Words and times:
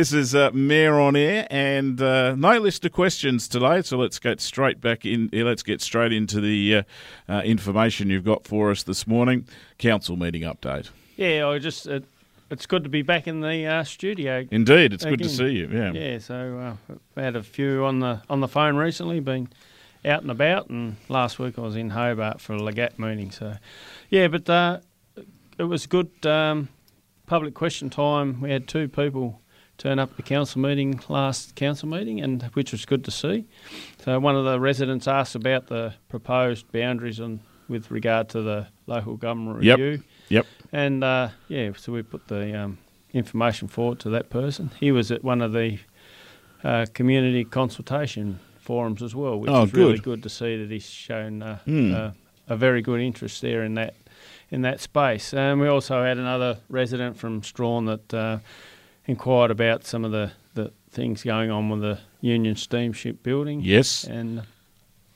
This 0.00 0.14
is 0.14 0.34
uh, 0.34 0.50
Mayor 0.54 0.98
on 0.98 1.14
Air, 1.14 1.46
and 1.50 2.00
uh, 2.00 2.34
no 2.34 2.56
list 2.56 2.86
of 2.86 2.92
questions 2.92 3.46
today. 3.46 3.82
So 3.82 3.98
let's 3.98 4.18
get 4.18 4.40
straight 4.40 4.80
back 4.80 5.04
in. 5.04 5.28
Let's 5.30 5.62
get 5.62 5.82
straight 5.82 6.10
into 6.10 6.40
the 6.40 6.76
uh, 6.76 6.82
uh, 7.28 7.42
information 7.44 8.08
you've 8.08 8.24
got 8.24 8.46
for 8.46 8.70
us 8.70 8.82
this 8.82 9.06
morning. 9.06 9.46
Council 9.76 10.16
meeting 10.16 10.40
update. 10.40 10.88
Yeah, 11.16 11.48
I 11.48 11.58
just 11.58 11.86
uh, 11.86 12.00
it's 12.50 12.64
good 12.64 12.82
to 12.84 12.88
be 12.88 13.02
back 13.02 13.26
in 13.26 13.42
the 13.42 13.66
uh, 13.66 13.84
studio. 13.84 14.46
Indeed, 14.50 14.94
it's 14.94 15.04
good 15.04 15.18
to 15.18 15.28
see 15.28 15.50
you. 15.50 15.68
Yeah. 15.70 15.92
Yeah, 15.92 16.18
so 16.18 16.76
uh, 16.88 16.94
I've 17.14 17.22
had 17.22 17.36
a 17.36 17.42
few 17.42 17.84
on 17.84 18.00
the 18.00 18.22
on 18.30 18.40
the 18.40 18.48
phone 18.48 18.76
recently, 18.76 19.20
been 19.20 19.50
out 20.06 20.22
and 20.22 20.30
about, 20.30 20.70
and 20.70 20.96
last 21.10 21.38
week 21.38 21.58
I 21.58 21.60
was 21.60 21.76
in 21.76 21.90
Hobart 21.90 22.40
for 22.40 22.54
a 22.54 22.58
LGAT 22.58 22.98
meeting. 22.98 23.32
So, 23.32 23.56
yeah, 24.08 24.28
but 24.28 24.48
uh, 24.48 24.78
it 25.58 25.64
was 25.64 25.84
good 25.84 26.24
um, 26.24 26.70
public 27.26 27.52
question 27.52 27.90
time. 27.90 28.40
We 28.40 28.50
had 28.50 28.66
two 28.66 28.88
people 28.88 29.42
turn 29.80 29.98
up 29.98 30.10
at 30.10 30.16
the 30.16 30.22
council 30.22 30.60
meeting 30.60 31.00
last 31.08 31.54
council 31.56 31.88
meeting, 31.88 32.20
and 32.20 32.42
which 32.52 32.70
was 32.72 32.84
good 32.84 33.02
to 33.06 33.10
see. 33.10 33.46
So 34.04 34.20
one 34.20 34.36
of 34.36 34.44
the 34.44 34.60
residents 34.60 35.08
asked 35.08 35.34
about 35.34 35.68
the 35.68 35.94
proposed 36.10 36.70
boundaries 36.70 37.18
on 37.18 37.40
with 37.68 37.90
regard 37.90 38.28
to 38.28 38.42
the 38.42 38.66
local 38.86 39.16
government 39.16 39.62
Yep. 39.62 39.78
review. 39.78 40.02
Yep. 40.28 40.46
And 40.72 41.02
uh, 41.02 41.28
yeah, 41.48 41.70
so 41.76 41.92
we 41.92 42.02
put 42.02 42.28
the 42.28 42.60
um, 42.62 42.78
information 43.14 43.68
forward 43.68 44.00
to 44.00 44.10
that 44.10 44.28
person. 44.28 44.70
He 44.78 44.92
was 44.92 45.10
at 45.10 45.24
one 45.24 45.40
of 45.40 45.52
the 45.52 45.78
uh, 46.62 46.86
community 46.92 47.44
consultation 47.44 48.38
forums 48.58 49.02
as 49.02 49.14
well, 49.14 49.38
which 49.40 49.50
Oh, 49.50 49.62
is 49.62 49.72
really 49.72 49.94
good. 49.94 50.02
good 50.04 50.22
to 50.24 50.28
see 50.28 50.56
that 50.56 50.70
he's 50.70 50.84
shown 50.88 51.42
uh, 51.42 51.58
uh, 51.66 52.10
a 52.48 52.56
very 52.56 52.82
good 52.82 53.00
interest 53.00 53.40
there 53.40 53.64
in 53.64 53.74
that 53.74 53.94
in 54.50 54.62
that 54.62 54.80
space. 54.80 55.32
And 55.32 55.60
we 55.60 55.68
also 55.68 56.02
had 56.02 56.18
another 56.18 56.58
resident 56.68 57.16
from 57.16 57.40
Strahan 57.44 57.84
that 57.86 58.12
uh, 58.12 58.38
inquired 59.10 59.50
about 59.50 59.84
some 59.84 60.04
of 60.04 60.12
the, 60.12 60.30
the 60.54 60.72
things 60.90 61.22
going 61.22 61.50
on 61.50 61.68
with 61.68 61.80
the 61.80 61.98
Union 62.20 62.56
Steamship 62.56 63.22
building. 63.22 63.60
Yes. 63.60 64.04
And 64.04 64.42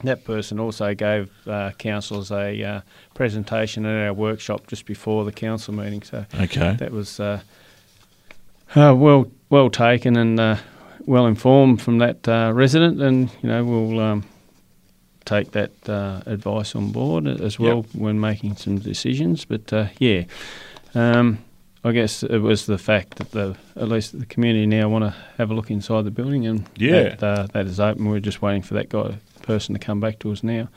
that 0.03 0.25
person 0.25 0.61
also 0.61 0.95
gave 0.95 1.31
uh, 1.47 1.71
councillors 1.79 2.31
a 2.31 2.63
uh, 2.63 2.81
presentation 3.15 3.87
at 3.87 4.07
our 4.07 4.13
workshop 4.13 4.67
just 4.67 4.85
before 4.87 5.25
the 5.25 5.33
council 5.33 5.73
meeting. 5.75 6.03
So 6.03 6.27
Okay. 6.41 6.77
that 6.79 6.91
was 6.93 7.21
uh, 7.21 7.41
uh, 8.75 8.95
well 8.97 9.31
well 9.51 9.71
taken 9.71 10.17
and 10.17 10.39
uh, 10.41 10.57
well 11.07 11.27
informed 11.27 11.81
from 11.81 11.99
that 11.99 12.27
uh, 12.29 12.51
resident, 12.55 13.01
and 13.01 13.31
you 13.43 13.49
know 13.49 13.65
we'll 13.65 14.01
um, 14.01 14.25
take 15.25 15.53
that 15.53 15.71
uh, 15.89 16.21
advice 16.27 16.75
on 16.75 16.91
board 16.93 17.27
as 17.27 17.59
well 17.59 17.87
when 17.93 18.21
making 18.21 18.57
some 18.57 18.79
decisions. 18.79 19.45
But 19.45 19.73
uh, 19.73 19.87
yeah, 19.99 20.25
um, 20.95 21.39
I 21.87 21.93
guess 21.93 22.23
it 22.23 22.39
was 22.39 22.65
the 22.67 22.79
fact 22.79 23.17
that 23.17 23.33
the 23.33 23.57
at 23.77 23.89
least 23.89 24.19
the 24.19 24.25
community 24.27 24.65
now 24.67 24.89
want 24.89 25.05
to 25.05 25.15
have 25.37 25.51
a 25.51 25.55
look 25.55 25.71
inside 25.71 26.05
the 26.07 26.11
building, 26.11 26.47
and 26.47 26.65
Yeah. 26.77 27.15
that, 27.17 27.23
uh, 27.23 27.47
that 27.53 27.67
is 27.67 27.79
open. 27.79 28.07
We're 28.09 28.21
just 28.21 28.41
waiting 28.41 28.63
for 28.63 28.75
that 28.75 28.89
guy 28.89 29.17
person 29.43 29.75
to 29.75 29.79
come 29.79 30.01
back 30.01 30.19
to 30.21 30.33
us 30.33 30.43
now. 30.43 30.69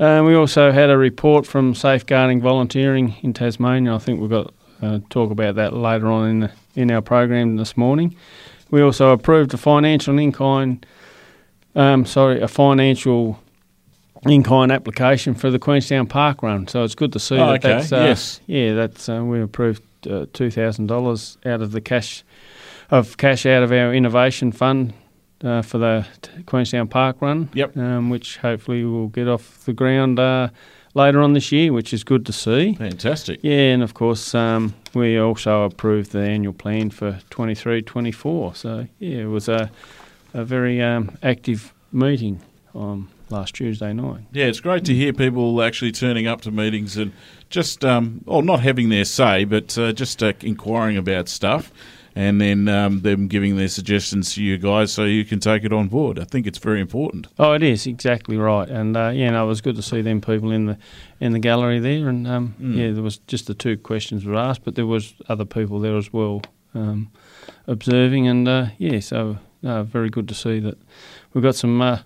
Um, 0.00 0.26
we 0.26 0.34
also 0.34 0.72
had 0.72 0.90
a 0.90 0.98
report 0.98 1.46
from 1.46 1.74
Safeguarding 1.76 2.40
Volunteering 2.40 3.14
in 3.22 3.32
Tasmania. 3.32 3.94
I 3.94 3.98
think 3.98 4.20
we've 4.20 4.28
got 4.30 4.52
uh, 4.82 4.98
talk 5.08 5.30
about 5.30 5.54
that 5.54 5.72
later 5.72 6.08
on 6.08 6.28
in 6.28 6.40
the, 6.40 6.50
in 6.74 6.90
our 6.90 7.00
program 7.00 7.56
this 7.56 7.76
morning. 7.76 8.16
We 8.72 8.82
also 8.82 9.10
approved 9.10 9.54
a 9.54 9.56
financial 9.56 10.18
in-kind, 10.18 10.84
um, 11.76 12.04
sorry, 12.06 12.40
a 12.40 12.48
financial 12.48 13.38
in-kind 14.26 14.72
application 14.72 15.34
for 15.34 15.48
the 15.50 15.60
Queenstown 15.60 16.06
Park 16.08 16.42
Run. 16.42 16.66
So 16.66 16.82
it's 16.82 16.96
good 16.96 17.12
to 17.12 17.20
see 17.20 17.36
Oh, 17.36 17.46
that 17.52 17.64
okay, 17.64 17.68
that's 17.78 17.92
uh, 17.92 17.96
yes. 17.98 18.40
yeah, 18.46 18.74
that's 18.74 19.08
uh, 19.08 19.22
we 19.24 19.40
approved 19.40 19.82
uh, 20.06 20.26
two 20.32 20.50
thousand 20.50 20.86
dollars 20.86 21.38
out 21.44 21.62
of 21.62 21.72
the 21.72 21.80
cash 21.80 22.24
of 22.90 23.16
cash 23.16 23.46
out 23.46 23.62
of 23.62 23.72
our 23.72 23.94
innovation 23.94 24.52
fund 24.52 24.92
uh, 25.42 25.62
for 25.62 25.78
the 25.78 26.06
Queenstown 26.46 26.88
Park 26.88 27.16
Run. 27.20 27.50
Yep. 27.54 27.76
Um, 27.76 28.10
which 28.10 28.38
hopefully 28.38 28.84
will 28.84 29.08
get 29.08 29.28
off 29.28 29.64
the 29.64 29.72
ground 29.72 30.18
uh, 30.18 30.48
later 30.94 31.20
on 31.20 31.32
this 31.32 31.52
year, 31.52 31.72
which 31.72 31.92
is 31.92 32.04
good 32.04 32.24
to 32.26 32.32
see. 32.32 32.74
Fantastic. 32.74 33.40
Yeah, 33.42 33.72
and 33.72 33.82
of 33.82 33.94
course, 33.94 34.34
um, 34.34 34.74
we 34.94 35.18
also 35.18 35.64
approved 35.64 36.12
the 36.12 36.20
annual 36.20 36.54
plan 36.54 36.90
for 36.90 37.20
23 37.30 37.82
24. 37.82 38.54
So, 38.54 38.86
yeah, 38.98 39.18
it 39.18 39.26
was 39.26 39.48
a, 39.48 39.70
a 40.32 40.44
very 40.44 40.80
um, 40.80 41.16
active 41.22 41.72
meeting 41.92 42.40
um, 42.74 43.08
last 43.34 43.54
Tuesday 43.54 43.92
night. 43.92 44.20
Yeah, 44.32 44.46
it's 44.46 44.60
great 44.60 44.84
to 44.86 44.94
hear 44.94 45.12
people 45.12 45.60
actually 45.62 45.92
turning 45.92 46.26
up 46.26 46.40
to 46.42 46.50
meetings 46.50 46.96
and 46.96 47.12
just, 47.50 47.84
um, 47.84 48.22
well, 48.24 48.42
not 48.42 48.60
having 48.60 48.88
their 48.88 49.04
say, 49.04 49.44
but 49.44 49.76
uh, 49.76 49.92
just 49.92 50.22
uh, 50.22 50.32
inquiring 50.40 50.96
about 50.96 51.28
stuff 51.28 51.72
and 52.16 52.40
then 52.40 52.68
um, 52.68 53.00
them 53.00 53.26
giving 53.26 53.56
their 53.56 53.66
suggestions 53.66 54.34
to 54.34 54.42
you 54.42 54.56
guys 54.56 54.92
so 54.92 55.02
you 55.04 55.24
can 55.24 55.40
take 55.40 55.64
it 55.64 55.72
on 55.72 55.88
board. 55.88 56.16
I 56.18 56.24
think 56.24 56.46
it's 56.46 56.58
very 56.58 56.80
important. 56.80 57.26
Oh, 57.40 57.54
it 57.54 57.62
is 57.64 57.88
exactly 57.88 58.36
right, 58.36 58.68
and 58.68 58.96
uh, 58.96 59.10
yeah, 59.12 59.30
no, 59.30 59.44
it 59.44 59.48
was 59.48 59.60
good 59.60 59.74
to 59.74 59.82
see 59.82 60.00
them 60.00 60.20
people 60.20 60.52
in 60.52 60.66
the 60.66 60.78
in 61.18 61.32
the 61.32 61.40
gallery 61.40 61.80
there, 61.80 62.08
and 62.08 62.26
um, 62.28 62.54
Mm. 62.60 62.76
yeah, 62.76 62.92
there 62.92 63.02
was 63.02 63.18
just 63.26 63.48
the 63.48 63.54
two 63.54 63.76
questions 63.76 64.24
were 64.24 64.36
asked, 64.36 64.62
but 64.64 64.76
there 64.76 64.86
was 64.86 65.14
other 65.28 65.44
people 65.44 65.80
there 65.80 65.96
as 65.96 66.12
well 66.12 66.40
um, 66.72 67.10
observing, 67.66 68.28
and 68.28 68.46
uh, 68.46 68.66
yeah, 68.78 69.00
so 69.00 69.38
uh, 69.64 69.82
very 69.82 70.08
good 70.10 70.28
to 70.28 70.34
see 70.34 70.60
that 70.60 70.78
we've 71.32 71.42
got 71.42 71.56
some 71.56 71.82
uh, 71.82 71.98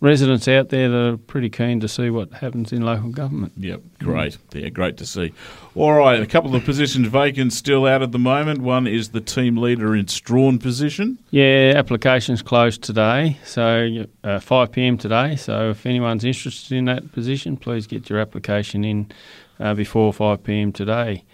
residents 0.00 0.48
out 0.48 0.70
there 0.70 0.88
that 0.88 1.12
are 1.12 1.16
pretty 1.16 1.50
keen 1.50 1.78
to 1.80 1.88
see 1.88 2.08
what 2.08 2.32
happens 2.32 2.72
in 2.72 2.82
local 2.82 3.10
government. 3.10 3.52
Yep, 3.56 3.82
great. 3.98 4.38
Yeah, 4.52 4.70
great 4.70 4.96
to 4.96 5.06
see. 5.06 5.32
All 5.74 5.92
right, 5.92 6.20
a 6.20 6.26
couple 6.26 6.54
of 6.54 6.64
positions 6.64 7.08
vacant 7.08 7.52
still 7.52 7.86
out 7.86 8.02
at 8.02 8.12
the 8.12 8.18
moment. 8.18 8.62
One 8.62 8.86
is 8.86 9.10
the 9.10 9.20
team 9.20 9.56
leader 9.56 9.94
in 9.94 10.08
Strahan 10.08 10.58
position. 10.58 11.18
Yeah, 11.30 11.74
applications 11.76 12.42
closed 12.42 12.82
today, 12.82 13.38
so 13.44 14.06
uh, 14.24 14.40
5 14.40 14.72
p.m. 14.72 14.96
today. 14.96 15.36
So 15.36 15.70
if 15.70 15.84
anyone's 15.84 16.24
interested 16.24 16.76
in 16.76 16.86
that 16.86 17.12
position, 17.12 17.56
please 17.56 17.86
get 17.86 18.08
your 18.08 18.18
application 18.18 18.84
in 18.84 19.12
uh, 19.58 19.74
before 19.74 20.12
5 20.12 20.42
p.m. 20.42 20.72
today. 20.72 21.24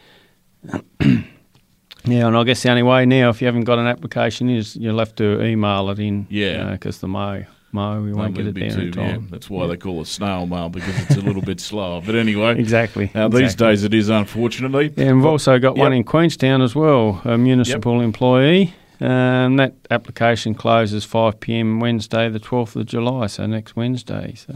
yeah, 1.01 2.27
and 2.27 2.37
I 2.37 2.43
guess 2.43 2.65
the 2.65 2.71
only 2.71 2.83
way 2.83 3.07
now, 3.07 3.31
if 3.31 3.41
you 3.41 3.47
haven't 3.47 3.65
got 3.65 3.79
an 3.79 3.87
application, 3.87 4.51
is 4.51 4.75
you'll 4.75 4.99
have 4.99 5.15
to 5.17 5.41
email 5.45 5.89
it 5.91 6.01
in. 6.01 6.27
Yeah. 6.29 6.73
because 6.73 6.99
the 6.99 7.07
Mo, 7.07 7.45
Mo, 7.73 8.01
we 8.01 8.13
won't 8.13 8.35
get 8.35 8.47
it 8.47 8.57
in 8.57 8.75
too- 8.75 8.87
yeah, 9.01 9.13
time. 9.13 9.29
that's 9.31 9.51
why 9.51 9.67
they 9.67 9.77
call 9.77 10.01
it 10.01 10.07
snail 10.07 10.47
mail 10.47 10.69
because 10.69 10.99
it's 11.03 11.17
a 11.17 11.21
little 11.21 11.43
bit 11.43 11.61
slower. 11.61 12.01
But 12.05 12.15
anyway, 12.15 12.55
Exactly. 12.59 13.11
now 13.15 13.29
these 13.29 13.55
days 13.55 13.85
it 13.85 13.93
is 13.93 14.09
unfortunately. 14.09 14.93
Yeah, 14.97 15.07
and 15.07 15.17
we've 15.19 15.27
also 15.27 15.59
got 15.59 15.77
one 15.77 15.93
in 15.93 16.05
Queenstown 16.05 16.63
as 16.63 16.75
well, 16.75 17.21
a 17.25 17.37
municipal 17.37 18.01
employee. 18.01 18.73
Um, 18.99 19.57
that 19.57 19.75
application 19.91 20.55
closes 20.55 21.05
5 21.05 21.39
p.m. 21.41 21.81
Wednesday, 21.81 22.31
the 22.31 22.41
12th 22.41 22.77
of 22.77 22.87
July, 22.87 23.27
so 23.27 23.45
next 23.45 23.77
Wednesday. 23.77 24.33
So, 24.37 24.55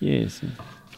yes. 0.00 0.40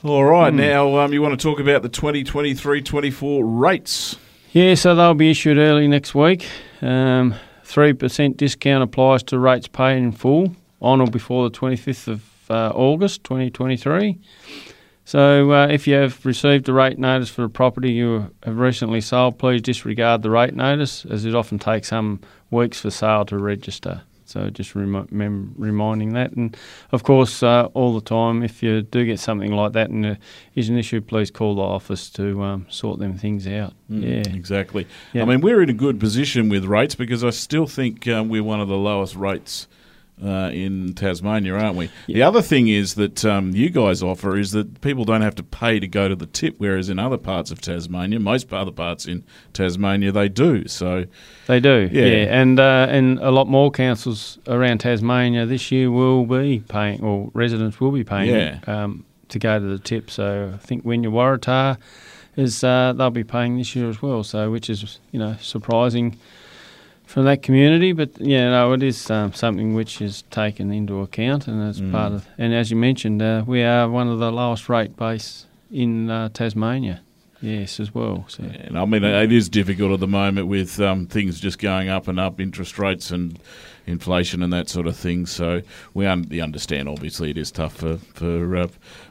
All 0.05 0.25
right, 0.25 0.51
Hmm. 0.53 0.59
now 0.59 0.99
um, 1.01 1.13
you 1.13 1.21
want 1.21 1.37
to 1.39 1.43
talk 1.43 1.59
about 1.59 1.83
the 1.83 1.89
2023-24 1.89 3.41
rates. 3.43 4.17
Yeah, 4.53 4.75
so 4.77 4.95
they'll 4.95 5.15
be 5.15 5.31
issued 5.31 5.59
early 5.59 5.89
next 5.89 6.15
week. 6.15 6.47
Um, 6.81 7.35
3% 7.65 8.37
discount 8.37 8.85
applies 8.85 9.23
to 9.25 9.39
rates 9.41 9.67
paid 9.67 9.99
in 9.99 10.13
full 10.13 10.55
on 10.81 11.01
or 11.01 11.07
before 11.07 11.49
the 11.49 11.57
25th 11.57 12.09
of 12.09 12.51
uh, 12.51 12.71
August 12.75 13.25
2023. 13.25 14.19
So, 15.05 15.53
uh, 15.53 15.69
if 15.69 15.87
you 15.87 15.95
have 15.95 16.25
received 16.27 16.69
a 16.69 16.73
rate 16.75 16.99
notice 16.99 17.31
for 17.31 17.45
a 17.45 17.49
property 17.49 17.93
you 17.93 18.31
have 18.43 18.59
recently 18.59 19.01
sold, 19.01 19.39
please 19.39 19.63
disregard 19.63 20.21
the 20.21 20.29
rate 20.29 20.55
notice 20.55 21.07
as 21.07 21.25
it 21.25 21.35
often 21.35 21.59
takes 21.59 21.89
some 21.89 22.21
weeks 22.51 22.81
for 22.81 22.91
sale 22.91 23.25
to 23.27 23.39
register. 23.39 24.03
So, 24.27 24.51
just 24.51 24.77
mem- 24.77 25.55
reminding 25.57 26.13
that. 26.13 26.33
And 26.33 26.55
of 26.93 27.05
course, 27.05 27.43
uh, 27.43 27.69
all 27.73 27.95
the 27.95 28.03
time, 28.03 28.43
if 28.43 28.63
you 28.63 28.83
do 28.83 29.07
get 29.07 29.19
something 29.19 29.51
like 29.51 29.73
that 29.73 29.89
and 29.89 30.05
there 30.05 30.19
is 30.55 30.69
an 30.69 30.77
issue, 30.77 31.01
please 31.01 31.31
call 31.31 31.55
the 31.55 31.63
office 31.63 32.11
to 32.11 32.43
um, 32.43 32.67
sort 32.69 32.99
them 32.99 33.17
things 33.17 33.47
out. 33.47 33.73
Yeah. 33.89 34.25
Exactly. 34.29 34.87
Yeah. 35.15 35.23
I 35.23 35.25
mean, 35.25 35.41
we're 35.41 35.63
in 35.63 35.71
a 35.71 35.75
good 35.75 35.99
position 35.99 36.51
with 36.51 36.67
rates 36.67 36.95
because 36.95 37.25
I 37.25 37.31
still 37.31 37.67
think 37.67 38.07
um, 38.09 38.29
we're 38.29 38.45
one 38.45 38.61
of 38.61 38.69
the 38.69 38.77
lowest 38.77 39.17
rates 39.17 39.67
uh, 40.25 40.51
in 40.53 40.95
Tasmania, 40.95 41.55
aren't 41.55 41.77
we? 41.77 41.91
The 42.07 42.23
other 42.23 42.43
thing 42.43 42.69
is 42.69 42.95
that 42.95 43.25
um, 43.25 43.51
you 43.55 43.71
guys 43.71 44.03
offer 44.03 44.39
is 44.39 44.53
that 44.53 44.81
people 44.81 45.05
don't 45.05 45.23
have 45.23 45.35
to 45.37 45.43
pay 45.43 45.79
to 45.81 45.87
go 45.89 46.09
to 46.09 46.17
the 46.17 46.27
tip, 46.27 46.57
whereas 46.59 46.89
in 46.89 46.99
other 46.99 47.17
parts 47.19 47.51
of 47.51 47.61
Tasmania, 47.61 48.19
most 48.21 48.53
other 48.53 48.71
parts 48.73 49.07
in 49.07 49.25
Tasmania, 49.53 50.13
they 50.13 50.29
do. 50.29 50.67
So, 50.69 51.05
They 51.47 51.61
do, 51.61 51.89
Yeah. 51.93 52.05
yeah, 52.07 52.41
and 52.41 52.59
uh, 52.61 52.87
and 52.91 53.19
a 53.21 53.31
lot 53.31 53.49
more 53.49 53.71
councils 53.71 54.39
around 54.47 54.79
Tasmania 54.79 55.47
this 55.47 55.71
year 55.71 55.91
will 55.91 56.25
be 56.27 56.63
paying, 56.69 57.03
or 57.03 57.31
residents 57.35 57.81
will 57.81 57.93
be 57.93 58.05
paying 58.05 58.31
Yeah. 58.31 58.59
um, 58.67 59.05
to 59.29 59.39
go 59.39 59.59
to 59.59 59.65
the 59.65 59.79
tip. 59.79 60.11
So 60.11 60.53
I 60.55 60.57
think 60.59 60.83
when 60.85 61.03
you're 61.03 61.13
Waratah 61.13 61.77
is 62.37 62.63
uh, 62.65 62.93
they'll 62.97 63.11
be 63.11 63.25
paying 63.25 63.59
this 63.59 63.75
year 63.77 63.89
as 63.89 64.01
well. 64.01 64.23
So 64.25 64.51
which 64.51 64.71
is 64.71 65.01
you 65.13 65.19
know 65.19 65.37
surprising 65.41 66.17
from 67.09 67.25
that 67.25 67.43
community, 67.43 67.93
but 67.93 68.11
yeah, 68.21 68.51
no, 68.51 68.73
it 68.75 68.83
is 68.83 69.11
um, 69.11 69.33
something 69.33 69.75
which 69.75 70.01
is 70.03 70.23
taken 70.31 70.71
into 70.71 71.01
account, 71.01 71.49
and 71.49 71.63
as 71.69 71.81
Mm. 71.81 71.91
part 71.91 72.13
of, 72.13 72.27
and 72.37 72.53
as 72.55 72.71
you 72.71 72.77
mentioned, 72.77 73.23
uh, 73.23 73.43
we 73.47 73.63
are 73.63 73.89
one 73.89 74.09
of 74.09 74.19
the 74.19 74.31
lowest 74.31 74.69
rate 74.69 74.95
base 74.97 75.47
in 75.73 76.11
uh, 76.11 76.29
Tasmania. 76.29 77.01
yes, 77.41 77.81
as 77.81 77.95
well. 77.95 78.25
So 78.29 78.43
And 78.43 78.77
I 78.79 78.85
mean, 78.85 79.05
it 79.05 79.33
is 79.33 79.49
difficult 79.49 79.93
at 79.93 80.01
the 80.01 80.07
moment 80.09 80.49
with 80.49 80.81
um, 80.81 81.07
things 81.07 81.41
just 81.41 81.59
going 81.59 81.89
up 81.89 82.09
and 82.09 82.19
up, 82.21 82.41
interest 82.41 82.79
rates 82.79 83.11
and 83.11 83.39
inflation 83.87 84.43
and 84.43 84.53
that 84.53 84.69
sort 84.69 84.87
of 84.87 84.97
thing. 84.97 85.25
So 85.27 85.63
we, 85.95 86.05
un- 86.07 86.27
we 86.29 86.41
understand. 86.43 86.89
Obviously, 86.89 87.31
it 87.31 87.39
is 87.39 87.51
tough 87.51 87.75
for 87.77 87.99
for 88.15 88.57
uh, 88.57 88.67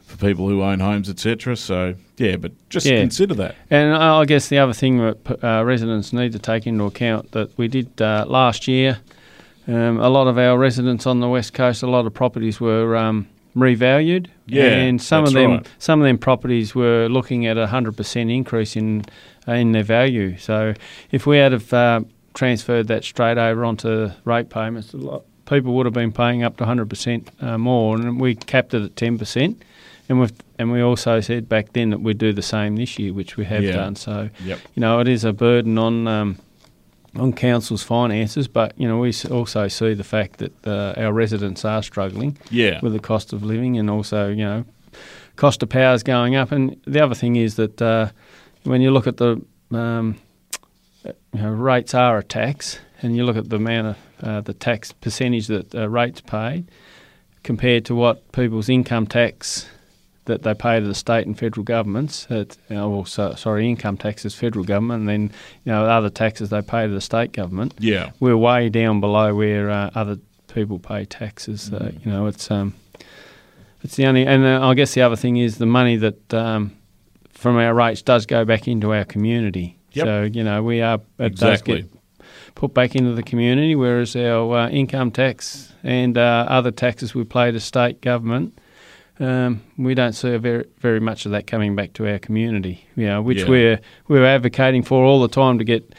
for 0.08 0.16
people 0.16 0.48
who 0.48 0.62
own 0.62 0.80
homes, 0.80 1.08
etc. 1.08 1.54
So 1.56 1.94
yeah, 2.16 2.36
but 2.36 2.52
just 2.70 2.86
Yeah. 2.86 3.00
consider 3.00 3.34
that. 3.34 3.54
And 3.70 3.94
I 3.94 4.24
guess 4.24 4.48
the 4.48 4.58
other 4.58 4.72
thing 4.72 4.98
that 4.98 5.44
uh, 5.44 5.64
residents 5.64 6.12
need 6.12 6.32
to 6.32 6.38
take 6.38 6.66
into 6.66 6.84
account 6.84 7.32
that 7.32 7.56
we 7.58 7.68
did 7.68 8.00
uh, 8.00 8.24
last 8.26 8.66
year, 8.66 8.98
um, 9.68 10.00
a 10.00 10.08
lot 10.08 10.26
of 10.26 10.38
our 10.38 10.58
residents 10.58 11.06
on 11.06 11.20
the 11.20 11.28
west 11.28 11.52
coast, 11.52 11.82
a 11.82 11.86
lot 11.86 12.06
of 12.06 12.14
properties 12.14 12.58
were 12.58 12.96
um, 12.96 13.28
revalued. 13.54 14.28
Yeah, 14.46 14.64
and 14.64 15.00
some 15.00 15.24
of 15.24 15.34
them, 15.34 15.50
right. 15.50 15.68
some 15.78 16.00
of 16.00 16.06
them 16.06 16.16
properties 16.16 16.74
were 16.74 17.08
looking 17.08 17.46
at 17.46 17.58
a 17.58 17.66
hundred 17.66 17.96
percent 17.96 18.30
increase 18.30 18.76
in 18.76 19.04
uh, 19.46 19.52
in 19.52 19.72
their 19.72 19.82
value. 19.82 20.38
So 20.38 20.72
if 21.10 21.26
we 21.26 21.36
had 21.36 21.52
have 21.52 21.72
uh, 21.72 22.00
transferred 22.32 22.88
that 22.88 23.04
straight 23.04 23.36
over 23.36 23.64
onto 23.64 24.10
rate 24.24 24.48
payments, 24.48 24.94
a 24.94 24.96
lot, 24.96 25.24
people 25.44 25.74
would 25.74 25.84
have 25.84 25.92
been 25.92 26.12
paying 26.12 26.42
up 26.42 26.56
to 26.56 26.64
hundred 26.64 26.88
percent 26.88 27.28
uh, 27.42 27.58
more, 27.58 27.96
and 27.96 28.18
we 28.18 28.34
capped 28.34 28.72
it 28.72 28.82
at 28.82 28.96
ten 28.96 29.18
percent. 29.18 29.62
And 30.08 30.20
we 30.20 30.28
and 30.58 30.72
we 30.72 30.80
also 30.80 31.20
said 31.20 31.48
back 31.48 31.72
then 31.74 31.90
that 31.90 32.00
we'd 32.00 32.18
do 32.18 32.32
the 32.32 32.42
same 32.42 32.76
this 32.76 32.98
year, 32.98 33.12
which 33.12 33.36
we 33.36 33.44
have 33.44 33.62
Yeah. 33.64 33.72
done. 33.72 33.96
So 33.96 34.30
Yep. 34.44 34.58
you 34.74 34.80
know, 34.80 35.00
it 35.00 35.08
is 35.08 35.24
a 35.24 35.32
burden 35.32 35.78
on 35.78 36.06
um, 36.08 36.36
on 37.16 37.32
council's 37.32 37.82
finances, 37.82 38.48
but 38.48 38.72
you 38.78 38.86
know, 38.88 38.98
we 38.98 39.12
also 39.30 39.68
see 39.68 39.94
the 39.94 40.04
fact 40.04 40.38
that 40.38 40.66
uh, 40.66 40.94
our 40.96 41.12
residents 41.12 41.64
are 41.64 41.82
struggling 41.82 42.36
Yeah. 42.50 42.80
with 42.82 42.92
the 42.92 43.00
cost 43.00 43.32
of 43.32 43.42
living, 43.42 43.78
and 43.78 43.90
also 43.90 44.28
you 44.28 44.44
know, 44.44 44.64
cost 45.36 45.62
of 45.62 45.68
power 45.68 45.94
is 45.94 46.02
going 46.02 46.36
up. 46.36 46.52
And 46.52 46.76
the 46.86 47.00
other 47.04 47.14
thing 47.14 47.36
is 47.36 47.54
that 47.56 47.80
uh, 47.82 48.08
when 48.64 48.80
you 48.80 48.90
look 48.90 49.06
at 49.06 49.16
the 49.18 49.40
um, 49.72 50.16
you 51.04 51.42
know, 51.42 51.50
rates 51.50 51.94
are 51.94 52.18
a 52.18 52.22
tax, 52.22 52.78
and 53.02 53.14
you 53.16 53.24
look 53.24 53.36
at 53.36 53.48
the 53.50 53.56
amount 53.56 53.86
of 53.88 53.96
uh, 54.22 54.40
the 54.40 54.54
tax 54.54 54.92
percentage 54.92 55.46
that 55.48 55.74
uh, 55.74 55.88
rates 55.88 56.20
paid 56.22 56.64
compared 57.42 57.84
to 57.84 57.94
what 57.94 58.32
people's 58.32 58.68
income 58.68 59.06
tax 59.06 59.68
that 60.28 60.42
they 60.42 60.54
pay 60.54 60.78
to 60.78 60.86
the 60.86 60.94
state 60.94 61.26
and 61.26 61.36
federal 61.36 61.64
governments. 61.64 62.26
It, 62.30 62.56
you 62.70 62.76
know, 62.76 62.88
well, 62.88 63.04
so, 63.04 63.34
sorry, 63.34 63.68
income 63.68 63.96
taxes 63.96 64.34
federal 64.34 64.64
government, 64.64 65.00
and 65.00 65.08
then 65.08 65.22
you 65.64 65.72
know 65.72 65.84
other 65.84 66.10
taxes 66.10 66.50
they 66.50 66.62
pay 66.62 66.86
to 66.86 66.92
the 66.92 67.00
state 67.00 67.32
government. 67.32 67.74
Yeah. 67.78 68.12
We're 68.20 68.36
way 68.36 68.68
down 68.68 69.00
below 69.00 69.34
where 69.34 69.70
uh, 69.70 69.90
other 69.94 70.18
people 70.46 70.78
pay 70.78 71.04
taxes. 71.04 71.70
Mm. 71.70 72.04
you 72.04 72.12
know, 72.12 72.26
it's 72.26 72.50
um, 72.50 72.74
it's 73.82 73.96
the 73.96 74.06
only, 74.06 74.26
and 74.26 74.44
uh, 74.44 74.66
I 74.66 74.74
guess 74.74 74.94
the 74.94 75.02
other 75.02 75.16
thing 75.16 75.36
is 75.36 75.58
the 75.58 75.66
money 75.66 75.96
that 75.96 76.34
um, 76.34 76.76
from 77.30 77.56
our 77.56 77.74
rates 77.74 78.02
does 78.02 78.26
go 78.26 78.44
back 78.44 78.68
into 78.68 78.94
our 78.94 79.04
community. 79.04 79.76
Yep. 79.92 80.06
So 80.06 80.22
you 80.22 80.44
know 80.44 80.62
we 80.62 80.80
are 80.80 81.00
it 81.18 81.24
Exactly. 81.24 81.82
does 81.82 81.90
get 81.90 81.98
put 82.54 82.74
back 82.74 82.96
into 82.96 83.12
the 83.12 83.22
community, 83.22 83.74
whereas 83.76 84.16
our 84.16 84.56
uh, 84.56 84.68
income 84.68 85.10
tax 85.10 85.72
and 85.84 86.18
uh, 86.18 86.44
other 86.48 86.72
taxes 86.72 87.14
we 87.14 87.24
pay 87.24 87.50
to 87.52 87.60
state 87.60 88.00
government. 88.00 88.58
Um, 89.20 89.62
we 89.76 89.94
don't 89.94 90.12
see 90.12 90.36
very 90.36 90.64
very 90.78 91.00
much 91.00 91.26
of 91.26 91.32
that 91.32 91.46
coming 91.46 91.74
back 91.74 91.92
to 91.94 92.06
our 92.08 92.18
community, 92.18 92.86
you 92.96 93.06
know, 93.06 93.20
which 93.22 93.38
Yeah. 93.42 93.48
we're 93.48 93.80
we're 94.08 94.24
advocating 94.24 94.82
for 94.84 95.04
all 95.04 95.20
the 95.20 95.28
time 95.28 95.58
to 95.58 95.64
get 95.64 95.94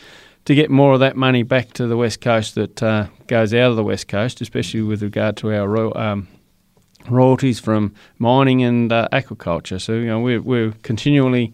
to 0.45 0.55
get 0.55 0.69
more 0.69 0.93
of 0.93 0.99
that 1.01 1.15
money 1.17 1.43
back 1.43 1.73
to 1.73 1.85
the 1.87 1.97
west 1.97 2.21
coast 2.21 2.55
that 2.55 2.81
uh, 2.81 3.07
goes 3.27 3.53
out 3.53 3.71
of 3.71 3.75
the 3.75 3.83
west 3.83 4.07
coast, 4.07 4.41
especially 4.41 4.81
with 4.81 5.03
regard 5.03 5.35
to 5.37 5.53
our 5.53 5.67
ro- 5.67 5.93
um, 5.95 6.27
royalties 7.09 7.59
from 7.59 7.93
mining 8.19 8.63
and 8.63 8.91
uh, 8.91 9.07
aquaculture. 9.11 9.79
So 9.81 9.93
you 9.93 10.05
know 10.07 10.19
we're 10.21 10.41
we're 10.41 10.71
continually 10.83 11.51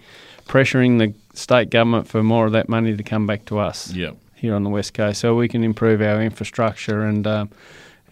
pressuring 0.47 0.99
the 0.99 1.13
state 1.37 1.71
government 1.71 2.07
for 2.07 2.21
more 2.23 2.45
of 2.45 2.51
that 2.51 2.69
money 2.69 2.95
to 2.95 3.03
come 3.03 3.25
back 3.25 3.45
to 3.45 3.57
us 3.57 3.91
Yeah. 3.91 4.11
here 4.35 4.53
on 4.55 4.63
the 4.63 4.69
west 4.69 4.93
coast, 4.93 5.19
so 5.19 5.35
we 5.35 5.47
can 5.47 5.63
improve 5.63 6.01
our 6.01 6.21
infrastructure 6.21 7.01
and 7.01 7.25
um, 7.25 7.49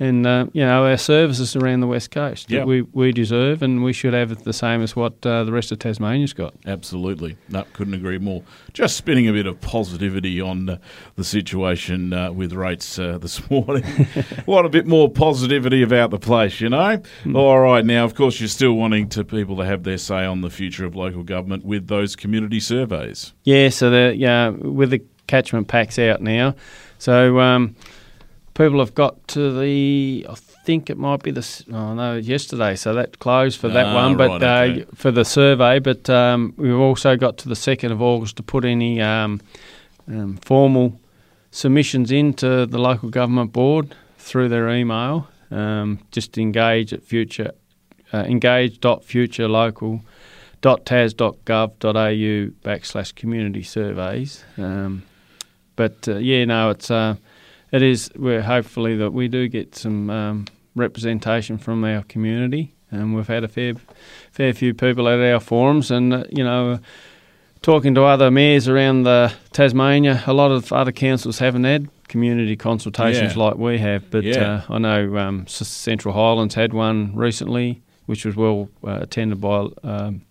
and 0.04 0.28
uh, 0.28 0.46
you 0.54 0.64
know 0.66 0.86
our 0.86 0.98
services 0.98 1.56
around 1.56 1.80
the 1.80 1.88
west 1.88 2.12
coast 2.12 2.52
Yeah. 2.52 2.60
that 2.60 2.68
we 2.68 2.82
we 2.82 3.12
deserve, 3.12 3.62
and 3.64 3.84
we 3.84 3.94
should 3.94 4.14
have 4.14 4.44
the 4.44 4.54
same 4.54 4.82
as 4.82 4.96
what 4.96 5.26
uh, 5.26 5.44
the 5.44 5.52
rest 5.52 5.72
of 5.72 5.80
Tasmania's 5.80 6.34
got. 6.34 6.54
Absolutely. 6.66 7.38
No, 7.50 7.64
couldn't 7.74 7.94
agree 7.94 8.18
more. 8.18 8.44
Just 8.74 8.98
spinning 8.98 9.28
a 9.28 9.34
bit 9.34 9.48
of 9.48 9.60
positivity 9.62 10.42
on 10.42 10.70
uh, 10.70 10.78
the 11.16 11.24
situation 11.24 12.14
uh, 12.14 12.32
with 12.32 12.54
rates 12.54 13.00
uh, 13.00 13.18
this 13.22 13.50
morning. 13.50 13.84
what 14.46 14.66
a 14.66 14.70
bit 14.70 14.86
more 14.88 15.10
positivity 15.10 15.82
about 15.82 16.10
the 16.12 16.20
place, 16.20 16.60
you 16.62 16.70
know? 16.70 17.02
All 17.36 17.60
right, 17.60 17.86
now, 17.86 18.04
of 18.04 18.16
course, 18.16 18.40
you're 18.40 18.48
still 18.50 18.74
wanting 18.74 19.10
to 19.10 19.24
people 19.24 19.56
to 19.58 19.66
have 19.66 19.84
their 19.84 19.98
say 19.98 20.26
on 20.26 20.42
the 20.42 20.50
future 20.50 20.86
of 20.86 20.96
local 20.96 21.24
government 21.24 21.64
with 21.66 21.88
those 21.88 22.16
community 22.16 22.60
surveys. 22.60 23.34
Yeah, 23.44 23.70
so 23.70 23.90
the 23.90 24.14
yeah 24.18 24.50
with 24.50 24.90
the 24.92 25.02
catchment 25.28 25.68
packs 25.68 25.98
out 25.98 26.22
now, 26.22 26.56
so 26.98 27.40
um, 27.40 27.76
people 28.54 28.80
have 28.80 28.94
got 28.96 29.28
to 29.30 29.60
the 29.60 30.26
I 30.30 30.36
think 30.36 30.90
it 30.90 30.98
might 30.98 31.24
be 31.24 31.32
the 31.32 31.64
oh 31.74 31.94
no 31.94 32.16
yesterday, 32.16 32.76
so 32.76 32.94
that 32.94 33.20
closed 33.20 33.60
for 33.60 33.68
that 33.70 33.88
Ah, 33.88 33.96
one, 33.96 34.18
but 34.18 34.42
right, 34.42 34.70
okay. 34.72 34.82
uh, 34.84 34.86
for 34.96 35.12
the 35.12 35.26
survey, 35.26 35.80
but 35.80 36.10
um, 36.10 36.54
we've 36.58 36.74
also 36.76 37.16
got 37.18 37.38
to 37.40 37.50
the 37.50 37.56
second 37.56 37.92
of 37.92 38.02
August 38.02 38.38
to 38.38 38.44
put 38.44 38.64
any 38.66 39.02
um, 39.02 39.42
um, 40.08 40.38
formal 40.38 41.00
submissions 41.52 42.12
into 42.12 42.66
the 42.66 42.78
local 42.80 43.10
government 43.10 43.52
board 43.54 43.96
through 44.18 44.50
their 44.50 44.70
email. 44.70 45.28
Um, 45.52 46.00
just 46.12 46.38
engage 46.38 46.94
at 46.94 47.04
future 47.04 47.52
uh, 48.12 48.24
tas.gov.au 50.64 52.52
backslash 52.64 53.14
community 53.16 53.64
surveys. 53.64 54.44
Um, 54.58 55.04
but 55.76 56.08
uh, 56.08 56.18
yeah, 56.18 56.46
no, 56.46 56.70
it's 56.70 56.90
uh, 56.90 57.16
it 57.74 57.82
is. 57.82 58.10
We're 58.16 58.42
hopefully 58.44 58.96
that 58.98 59.12
we 59.12 59.28
do 59.28 59.50
get 59.50 59.76
some 59.76 60.10
um, 60.10 60.46
representation 60.76 61.58
from 61.58 61.84
our 61.84 62.04
community, 62.04 62.74
and 62.92 63.14
we've 63.16 63.28
had 63.28 63.44
a 63.44 63.48
fair 63.50 63.74
fair 64.32 64.54
few 64.54 64.74
people 64.74 65.10
at 65.10 65.20
our 65.20 65.40
forums, 65.42 65.92
and 65.92 66.14
uh, 66.14 66.24
you 66.30 66.44
know. 66.44 66.80
Talking 67.62 67.96
to 67.96 68.04
other 68.04 68.30
mayors 68.30 68.68
around 68.68 69.04
the 69.04 69.32
Tasmania, 69.54 70.22
a 70.28 70.34
lot 70.34 70.52
of 70.52 70.74
other 70.74 70.92
councils 70.92 71.40
haven't 71.40 71.64
had 71.64 71.88
community 72.10 72.58
consultations 72.58 73.38
Yeah. 73.38 73.44
like 73.44 73.56
we 73.58 73.78
have. 73.78 74.12
But 74.12 74.26
Yeah. 74.26 74.64
uh, 74.70 74.74
I 74.74 74.78
know 74.80 75.16
um, 75.18 75.48
Central 75.48 76.14
Highlands 76.14 76.56
had 76.56 76.74
one 76.74 77.16
recently, 77.16 77.82
which 78.06 78.26
was 78.26 78.36
well 78.36 78.68
uh, 78.86 79.00
attended 79.04 79.40
by 79.40 79.68
um, 79.82 80.24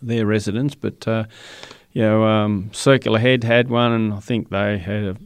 their 0.00 0.24
residents. 0.24 0.74
But 0.74 1.06
uh, 1.06 1.24
you 1.92 2.00
know, 2.00 2.24
um, 2.24 2.70
Circular 2.72 3.18
Head 3.18 3.44
had 3.44 3.68
one, 3.68 3.92
and 3.92 4.14
I 4.14 4.20
think 4.20 4.48
they 4.48 4.78
had 4.78 5.04
a, 5.04 5.16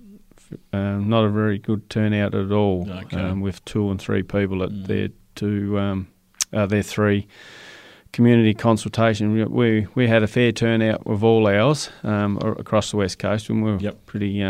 uh, 0.72 0.98
not 0.98 1.24
a 1.24 1.28
very 1.30 1.58
good 1.58 1.88
turnout 1.90 2.34
at 2.34 2.50
all, 2.52 2.86
Okay. 2.90 3.20
um, 3.20 3.40
with 3.40 3.64
two 3.64 3.90
and 3.90 4.00
three 4.00 4.22
people 4.22 4.62
at 4.62 4.70
Mm. 4.70 4.86
their 4.86 5.08
two, 5.34 5.78
um, 5.78 6.06
uh, 6.52 6.66
their 6.66 6.82
three 6.82 7.26
community 8.12 8.54
consultation. 8.54 9.32
We- 9.32 9.44
We 9.44 9.86
we 9.94 10.06
had 10.08 10.22
a 10.22 10.26
fair 10.26 10.52
turnout 10.52 11.02
of 11.06 11.24
all 11.24 11.46
ours 11.46 11.90
um, 12.04 12.36
across 12.42 12.90
the 12.90 12.96
west 12.98 13.18
coast, 13.18 13.48
and 13.50 13.62
we 13.64 13.70
were 13.72 13.78
Yep. 13.78 14.06
pretty. 14.06 14.42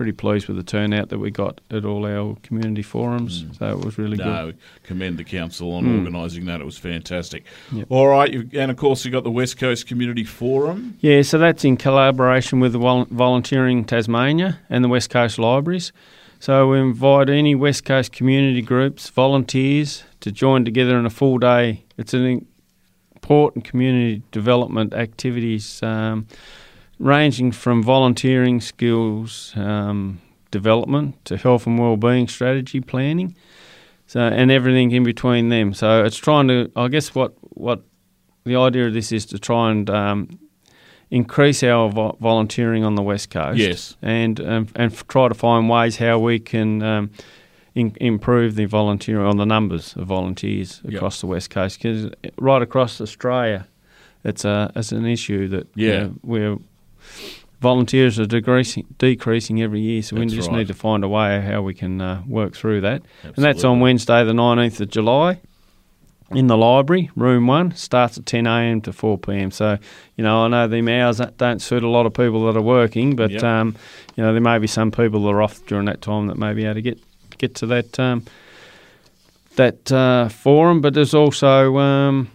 Pretty 0.00 0.12
pleased 0.12 0.48
with 0.48 0.56
the 0.56 0.62
turnout 0.62 1.10
that 1.10 1.18
we 1.18 1.30
got 1.30 1.60
at 1.70 1.84
all 1.84 2.06
our 2.06 2.34
community 2.42 2.80
forums, 2.80 3.42
Mm. 3.42 3.58
so 3.58 3.78
it 3.78 3.84
was 3.84 3.98
really 3.98 4.16
good. 4.16 4.24
No, 4.24 4.52
commend 4.82 5.18
the 5.18 5.24
council 5.24 5.74
on 5.74 5.84
Mm. 5.84 5.98
organising 5.98 6.46
that. 6.46 6.62
It 6.62 6.64
was 6.64 6.78
fantastic. 6.78 7.44
Yep. 7.70 7.84
All 7.90 8.08
right, 8.08 8.32
and 8.54 8.70
of 8.70 8.78
course 8.78 9.04
you've 9.04 9.12
got 9.12 9.24
the 9.24 9.30
West 9.30 9.58
Coast 9.58 9.86
Community 9.86 10.24
Forum. 10.24 10.94
Yeah, 11.00 11.20
so 11.20 11.36
that's 11.36 11.66
in 11.66 11.76
collaboration 11.76 12.60
with 12.60 12.72
the 12.72 12.78
Volunteering 12.78 13.84
Tasmania 13.84 14.60
and 14.70 14.82
the 14.82 14.88
West 14.88 15.10
Coast 15.10 15.38
Libraries. 15.38 15.92
So 16.38 16.70
we 16.70 16.80
invite 16.80 17.28
any 17.28 17.54
West 17.54 17.84
Coast 17.84 18.10
community 18.10 18.62
groups, 18.62 19.10
volunteers, 19.10 20.04
to 20.20 20.32
join 20.32 20.64
together 20.64 20.98
in 20.98 21.04
a 21.04 21.10
full 21.10 21.36
day. 21.36 21.84
It's 21.98 22.14
an 22.14 22.46
important 23.16 23.64
community 23.66 24.22
development 24.32 24.94
activities 24.94 25.82
um, 25.82 26.26
ranging 27.00 27.50
from 27.50 27.82
volunteering 27.82 28.60
skills 28.60 29.52
um, 29.56 30.20
development 30.52 31.24
to 31.24 31.36
health 31.36 31.66
and 31.66 31.78
well-being 31.78 32.28
strategy 32.28 32.80
planning. 32.80 33.34
So 34.06 34.20
and 34.20 34.50
everything 34.50 34.90
in 34.92 35.02
between 35.04 35.48
them. 35.48 35.72
So 35.74 36.04
it's 36.04 36.16
trying 36.18 36.48
to, 36.48 36.70
I 36.76 36.88
guess, 36.88 37.14
what 37.14 37.34
what 37.56 37.82
the 38.44 38.56
idea 38.56 38.86
of 38.86 38.92
this 38.94 39.12
is 39.12 39.24
to 39.26 39.38
try 39.38 39.70
and 39.70 39.88
um, 39.90 40.38
increase 41.10 41.62
our 41.62 41.88
vo- 41.90 42.16
volunteering 42.20 42.84
on 42.84 42.94
the 42.96 43.02
west 43.02 43.30
coast. 43.30 43.58
Yes. 43.58 43.96
and 44.02 44.40
um, 44.40 44.68
and 44.74 44.92
f- 44.92 45.06
try 45.08 45.28
to 45.28 45.34
find 45.34 45.68
ways 45.68 45.96
how 45.98 46.18
we 46.18 46.38
can 46.40 46.82
um, 46.82 47.10
in- 47.76 47.96
improve 48.00 48.56
the 48.56 48.64
volunteer 48.66 49.20
on 49.24 49.36
the 49.36 49.46
numbers 49.46 49.94
of 49.96 50.06
volunteers 50.08 50.80
Yep. 50.84 50.94
across 50.94 51.20
the 51.20 51.26
west 51.28 51.50
coast 51.50 51.78
because 51.78 52.10
right 52.38 52.62
across 52.62 53.00
Australia, 53.00 53.66
it's 54.24 54.44
a 54.44 54.72
it's 54.74 54.90
an 54.92 55.06
issue 55.06 55.46
that 55.48 55.68
Yeah. 55.76 55.92
uh, 56.06 56.08
we're 56.22 56.56
volunteers 57.60 58.18
are 58.18 58.26
decreasing 58.26 58.86
decreasing 58.98 59.60
every 59.62 59.80
year. 59.80 60.02
So 60.02 60.16
That's 60.16 60.30
we 60.30 60.36
just 60.36 60.48
right. 60.48 60.58
need 60.58 60.68
to 60.68 60.74
find 60.74 61.04
a 61.04 61.08
way 61.08 61.40
how 61.40 61.62
we 61.62 61.74
can 61.74 62.00
uh, 62.00 62.22
work 62.26 62.54
through 62.54 62.80
that. 62.82 63.02
And 63.22 63.36
that's 63.44 63.64
on 63.64 63.80
Wednesday, 63.80 64.24
the 64.24 64.32
19th 64.32 64.80
of 64.80 64.90
July. 64.90 65.40
in 66.32 66.46
the 66.46 66.56
library, 66.56 67.10
room 67.16 67.48
one, 67.48 67.74
starts 67.74 68.16
at 68.16 68.24
10 68.24 68.46
a.m. 68.46 68.80
to 68.82 68.92
4 68.92 69.18
p.m. 69.18 69.50
So, 69.50 69.78
you 70.16 70.22
know, 70.22 70.44
I 70.44 70.48
know 70.48 70.68
the 70.68 71.00
hours 71.00 71.18
that 71.18 71.36
don't 71.38 71.60
suit 71.60 71.82
a 71.82 71.88
lot 71.88 72.06
of 72.06 72.14
people 72.14 72.46
that 72.46 72.56
are 72.56 72.62
working, 72.62 73.16
but, 73.16 73.32
Yep. 73.32 73.42
um, 73.42 73.76
you 74.16 74.22
know, 74.22 74.32
there 74.32 74.40
may 74.40 74.58
be 74.60 74.68
some 74.68 74.92
people 74.92 75.24
that 75.24 75.30
are 75.30 75.42
off 75.42 75.60
during 75.66 75.86
that 75.86 76.00
time 76.02 76.28
that 76.28 76.38
may 76.38 76.54
be 76.54 76.64
able 76.64 76.74
to 76.74 76.82
get, 76.82 77.00
get 77.38 77.56
to 77.56 77.66
that 77.66 77.98
um, 77.98 78.22
that 79.56 79.90
uh, 79.90 80.28
forum. 80.28 80.80
But 80.80 80.94
there's 80.94 81.14
also, 81.14 81.76
um, 81.78 82.30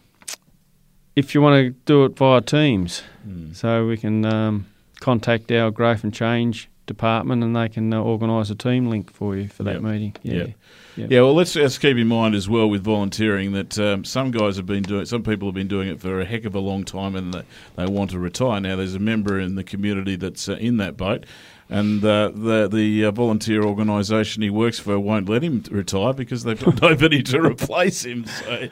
if 1.15 1.33
you 1.33 1.41
want 1.41 1.55
to 1.65 1.69
do 1.85 2.05
it 2.05 2.15
via 2.17 2.41
Teams, 2.41 3.03
Mm. 3.27 3.55
so 3.55 3.87
we 3.87 3.97
can 3.97 4.23
um, 4.25 4.67
contact 4.99 5.51
our 5.51 5.71
growth 5.71 6.03
and 6.03 6.13
change 6.13 6.69
department 6.85 7.43
and 7.43 7.55
they 7.55 7.67
can 7.67 7.91
uh, 7.91 7.99
organise 7.99 8.51
a 8.51 8.55
team 8.55 8.87
link 8.87 9.11
for 9.11 9.35
you 9.35 9.47
for 9.47 9.63
that 9.63 9.75
Yep. 9.75 9.81
meeting. 9.81 10.15
Yeah. 10.21 10.33
Yep. 10.33 10.49
Yep. 10.97 11.11
Yeah, 11.11 11.21
well, 11.21 11.33
let's, 11.33 11.55
let's 11.55 11.77
keep 11.79 11.97
in 11.97 12.07
mind 12.07 12.35
as 12.35 12.47
well 12.47 12.69
with 12.69 12.83
volunteering 12.83 13.53
that 13.53 13.79
um, 13.79 14.05
some 14.05 14.29
guys 14.31 14.55
have 14.57 14.67
been 14.67 14.83
doing, 14.83 15.05
some 15.05 15.23
people 15.23 15.47
have 15.47 15.55
been 15.55 15.67
doing 15.67 15.87
it 15.89 15.99
for 15.99 16.21
a 16.21 16.25
heck 16.25 16.45
of 16.45 16.53
a 16.53 16.59
long 16.59 16.83
time, 16.85 17.15
and 17.15 17.33
they, 17.33 17.41
they 17.75 17.85
want 17.87 18.11
to 18.11 18.19
retire. 18.19 18.61
Now, 18.61 18.75
there's 18.75 18.93
a 18.95 18.99
member 18.99 19.39
in 19.39 19.55
the 19.55 19.63
community 19.63 20.15
that's 20.15 20.47
uh, 20.47 20.53
in 20.53 20.77
that 20.77 20.95
boat, 20.95 21.25
and 21.69 22.03
uh, 22.03 22.31
the 22.33 22.67
the 22.71 23.05
uh, 23.05 23.11
volunteer 23.11 23.63
organisation 23.63 24.43
he 24.43 24.49
works 24.49 24.79
for 24.79 24.99
won't 24.99 25.27
let 25.29 25.43
him 25.43 25.63
retire 25.71 26.13
because 26.13 26.43
they've 26.43 26.63
got 26.63 26.81
nobody 26.81 27.23
to 27.23 27.41
replace 27.41 28.05
him. 28.05 28.25
So. 28.25 28.69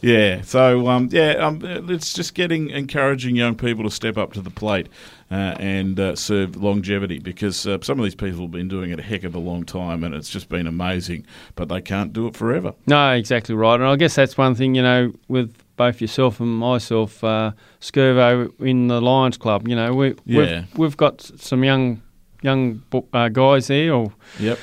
Yeah, 0.00 0.42
so 0.42 0.86
um, 0.86 1.08
yeah, 1.10 1.32
um, 1.44 1.60
it's 1.64 2.12
just 2.12 2.34
getting 2.34 2.70
encouraging 2.70 3.34
young 3.34 3.56
people 3.56 3.82
to 3.82 3.90
step 3.90 4.16
up 4.16 4.32
to 4.34 4.40
the 4.40 4.48
plate 4.50 4.86
uh, 5.28 5.56
and 5.58 5.98
uh, 5.98 6.14
serve 6.14 6.54
longevity 6.54 7.18
because 7.18 7.66
uh, 7.66 7.78
some 7.82 7.98
of 7.98 8.04
these 8.04 8.14
people 8.14 8.42
have 8.42 8.52
been 8.52 8.68
doing 8.68 8.92
it 8.92 9.00
a 9.00 9.02
heck 9.02 9.24
of 9.24 9.34
a 9.34 9.40
long 9.40 9.64
time 9.64 10.04
and 10.04 10.14
it's 10.14 10.30
just 10.30 10.48
been 10.48 10.68
amazing, 10.68 11.26
but 11.56 11.68
they 11.68 11.80
can't 11.80 12.12
do 12.12 12.28
it 12.28 12.36
forever. 12.36 12.74
No, 12.86 13.10
exactly 13.10 13.56
right. 13.56 13.74
And 13.74 13.86
I 13.86 13.96
guess 13.96 14.14
that's 14.14 14.38
one 14.38 14.54
thing, 14.54 14.76
you 14.76 14.82
know, 14.82 15.12
with 15.26 15.52
both 15.74 16.00
yourself 16.00 16.38
and 16.38 16.48
myself, 16.56 17.24
uh, 17.24 17.50
Scurvo 17.80 18.52
in 18.60 18.86
the 18.86 19.00
Lions 19.00 19.36
Club, 19.36 19.66
you 19.66 19.74
know, 19.74 19.92
we, 19.94 20.14
Yeah. 20.26 20.60
we've, 20.74 20.78
we've 20.78 20.96
got 20.96 21.20
some 21.22 21.64
young 21.64 22.02
young 22.42 22.82
uh, 23.12 23.28
guys 23.28 23.66
there, 23.66 23.92
or, 23.92 24.12
Yep. 24.38 24.58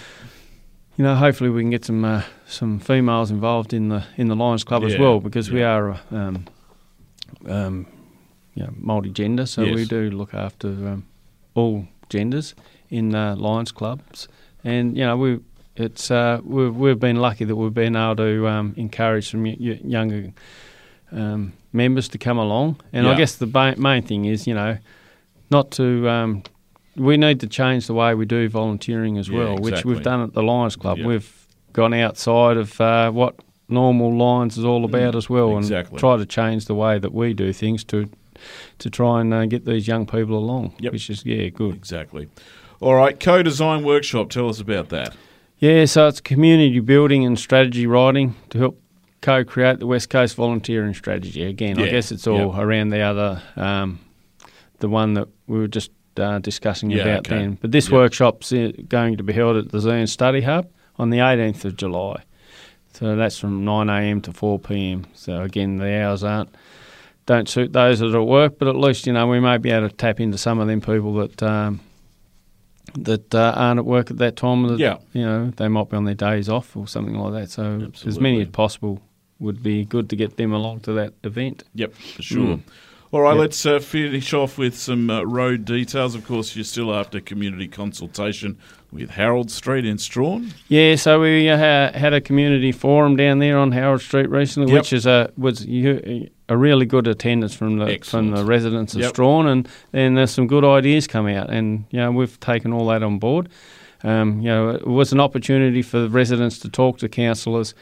you 0.98 1.04
know, 1.04 1.16
hopefully 1.16 1.50
we 1.50 1.62
can 1.62 1.70
get 1.72 1.86
some 1.86 2.06
uh, 2.06 2.24
some 2.48 2.80
females 2.80 3.32
involved 3.32 3.74
in 3.74 3.90
the 3.90 4.04
in 4.18 4.28
the 4.28 4.36
Lions 4.36 4.64
Club 4.64 4.84
as 4.84 4.98
well 4.98 5.20
because 5.20 5.52
we 5.52 5.64
are, 5.64 5.92
uh, 5.92 5.98
um, 6.12 6.46
um, 7.48 7.86
you 8.54 8.64
know, 8.64 8.74
multi-gender, 8.78 9.46
so 9.46 9.64
we 9.74 9.86
do 9.86 10.10
look 10.12 10.34
after 10.34 10.70
um, 10.70 11.06
all 11.56 11.86
genders 12.10 12.56
in 12.90 13.14
uh, 13.16 13.36
Lions 13.36 13.72
clubs, 13.72 14.28
and 14.64 14.96
you 14.98 15.04
know 15.06 15.18
we 15.18 15.40
it's 15.76 16.10
uh, 16.12 16.40
we've 16.44 16.76
we've 16.76 17.00
been 17.00 17.18
lucky 17.18 17.44
that 17.46 17.56
we've 17.56 17.74
been 17.74 17.96
able 17.96 18.16
to 18.18 18.48
um, 18.48 18.74
encourage 18.78 19.32
some 19.32 19.44
y- 19.44 19.58
younger 19.84 20.32
um, 21.12 21.52
members 21.74 22.08
to 22.10 22.18
come 22.18 22.38
along, 22.38 22.80
and 22.94 23.08
I 23.08 23.16
guess 23.18 23.36
the 23.36 23.48
ba- 23.48 23.76
main 23.78 24.04
thing 24.04 24.26
is 24.26 24.48
you 24.48 24.54
know 24.54 24.78
not 25.52 25.72
to 25.72 26.08
um, 26.10 26.44
we 26.96 27.18
need 27.18 27.40
to 27.42 27.48
change 27.48 27.88
the 27.88 27.94
way 27.94 28.16
we 28.16 28.26
do 28.26 28.48
volunteering 28.50 29.18
as 29.18 29.28
Yeah, 29.30 29.38
well, 29.40 29.58
which 29.58 29.84
we've 29.86 30.02
done 30.04 30.22
at 30.22 30.34
the 30.34 30.44
Lions 30.44 30.76
Club. 30.76 30.98
Yeah. 31.00 31.08
We've 31.08 31.48
gone 31.74 31.94
outside 31.94 32.58
of 32.58 32.80
uh, 32.80 33.12
what 33.12 33.36
normal 33.68 34.16
Lions 34.16 34.58
is 34.58 34.64
all 34.66 34.86
about 34.86 35.16
as 35.16 35.30
well, 35.30 35.50
Mm, 35.50 35.58
exactly. 35.60 35.92
and 35.96 36.00
try 36.00 36.18
to 36.18 36.26
change 36.26 36.66
the 36.66 36.76
way 36.76 37.00
that 37.00 37.14
we 37.14 37.34
do 37.34 37.52
things 37.54 37.84
to 37.86 38.10
to 38.80 38.90
try 38.90 39.22
and 39.22 39.34
uh, 39.34 39.46
get 39.46 39.64
these 39.66 39.88
young 39.88 40.06
people 40.06 40.38
along, 40.38 40.74
Yep. 40.80 40.92
which 40.94 41.10
is 41.10 41.26
yeah 41.26 41.48
good. 41.50 41.74
Exactly. 41.76 42.28
All 42.82 42.94
right, 42.96 43.18
co-design 43.18 43.84
workshop. 43.86 44.30
Tell 44.30 44.50
us 44.50 44.60
about 44.60 44.90
that. 44.90 45.16
Yeah, 45.58 45.86
so 45.86 46.08
it's 46.08 46.20
community 46.20 46.82
building 46.82 47.26
and 47.26 47.40
strategy 47.40 47.88
writing 47.88 48.36
to 48.50 48.58
help 48.60 48.82
co-create 49.22 49.80
the 49.80 49.88
West 49.88 50.10
Coast 50.10 50.36
volunteering 50.36 50.94
strategy. 50.94 51.44
Again, 51.46 51.80
I 51.80 51.90
guess 51.90 52.12
it's 52.12 52.28
all 52.28 52.54
yeah. 52.54 52.62
around 52.62 52.90
the 52.90 53.00
other, 53.00 53.42
um, 53.56 54.00
the 54.80 54.90
one 54.90 55.14
that 55.14 55.30
we 55.48 55.58
were 55.58 55.70
just 55.70 55.92
uh, 56.20 56.40
discussing 56.40 56.92
Yeah, 56.92 57.02
about 57.04 57.20
okay. 57.28 57.36
then. 57.40 57.58
But 57.62 57.72
this 57.72 57.90
Yeah. 57.90 57.96
workshop's 57.96 58.52
uh, 58.52 58.72
going 58.88 59.18
to 59.18 59.24
be 59.24 59.34
held 59.34 59.58
at 59.58 59.70
the 59.70 59.80
Zern 59.80 60.08
Study 60.08 60.42
Hub 60.42 60.68
on 60.98 61.10
the 61.10 61.18
18th 61.20 61.66
of 61.66 61.78
July. 61.78 62.24
So 62.94 63.16
that's 63.16 63.38
from 63.38 63.66
9 63.66 63.90
a.m. 63.90 64.22
to 64.22 64.32
4 64.32 64.60
p.m. 64.60 65.06
So 65.14 65.42
again, 65.42 65.78
the 65.78 66.02
hours 66.02 66.24
aren't 66.24 66.50
don't 67.26 67.50
suit 67.50 67.74
those 67.74 68.00
that 68.00 68.14
are 68.14 68.22
at 68.22 68.28
work, 68.28 68.60
but 68.60 68.68
at 68.68 68.76
least 68.76 69.08
you 69.08 69.14
know 69.14 69.26
we 69.28 69.40
may 69.40 69.58
be 69.58 69.72
able 69.72 69.90
to 69.90 69.96
tap 69.96 70.20
into 70.20 70.38
some 70.38 70.60
of 70.60 70.68
them 70.68 70.80
people 70.80 71.14
that 71.16 71.42
um, 71.44 71.80
that 72.94 73.34
uh, 73.34 73.54
aren't 73.56 73.80
at 73.80 73.86
work 73.86 74.12
at 74.12 74.18
that 74.20 74.36
time. 74.36 74.64
That, 74.68 74.80
Yeah. 74.80 74.98
you 75.14 75.24
know 75.24 75.52
they 75.58 75.68
might 75.68 75.90
be 75.90 75.98
on 75.98 76.06
their 76.06 76.14
days 76.16 76.48
off 76.50 76.76
or 76.78 76.88
something 76.88 77.16
like 77.16 77.34
that. 77.34 77.50
So 77.50 77.92
as 78.06 78.20
many 78.20 78.42
as 78.42 78.50
possible 78.50 79.02
would 79.40 79.62
be 79.64 79.84
good 79.86 80.10
to 80.12 80.16
get 80.16 80.38
them 80.38 80.54
along 80.54 80.82
to 80.82 80.94
that 80.94 81.14
event. 81.24 81.64
Yep, 81.74 81.94
for 81.96 82.22
sure. 82.22 82.58
Mm. 82.58 82.62
All 83.16 83.22
right, 83.22 83.32
Yep. 83.32 83.40
let's 83.40 83.66
uh, 83.66 83.80
finish 83.80 84.34
off 84.34 84.58
with 84.58 84.76
some 84.78 85.10
uh, 85.10 85.24
road 85.24 85.64
details. 85.64 86.16
Of 86.16 86.26
course, 86.28 86.54
you're 86.54 86.66
still 86.66 86.94
after 86.94 87.22
community 87.22 87.66
consultation 87.70 88.58
with 88.92 89.12
Harold 89.12 89.50
Street 89.50 89.86
in 89.86 89.98
Strahan. 89.98 90.52
Yeah, 90.68 90.98
so 90.98 91.22
we 91.22 91.48
uh, 91.48 91.58
had 91.58 92.12
a 92.12 92.20
community 92.20 92.74
forum 92.74 93.16
down 93.16 93.40
there 93.40 93.58
on 93.58 93.72
Howard 93.72 94.02
Street 94.02 94.30
recently, 94.30 94.74
Yep. 94.74 94.82
which 94.82 94.92
is 94.92 95.06
a 95.06 95.32
was 95.38 95.66
a 95.66 96.58
really 96.58 96.86
good 96.86 97.08
attendance 97.08 97.56
from 97.56 97.78
the 97.78 97.86
Excellent. 97.86 98.32
from 98.32 98.36
the 98.36 98.44
residents 98.44 98.96
of 98.96 99.00
Yep. 99.04 99.10
Strahan, 99.12 99.48
and 99.48 99.70
and 99.94 100.18
there's 100.18 100.32
some 100.32 100.46
good 100.48 100.66
ideas 100.66 101.08
come 101.08 101.26
out, 101.28 101.50
and 101.50 101.86
you 101.92 102.00
know 102.00 102.12
we've 102.12 102.38
taken 102.42 102.74
all 102.74 102.88
that 102.88 103.02
on 103.02 103.18
board. 103.18 103.48
Um, 104.04 104.42
you 104.42 104.50
know, 104.50 104.72
it 104.72 104.86
was 104.86 105.14
an 105.14 105.22
opportunity 105.22 105.82
for 105.84 106.00
the 106.00 106.10
residents 106.10 106.60
to 106.60 106.70
talk 106.70 106.98
to 106.98 107.08
councillors 107.08 107.74